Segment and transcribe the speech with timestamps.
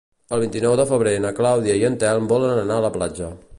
[0.35, 3.33] El vint-i-nou de febrer na Clàudia i en Telm volen anar a la platja.